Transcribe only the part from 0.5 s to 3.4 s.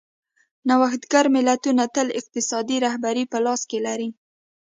نوښتګر ملتونه تل اقتصادي رهبري په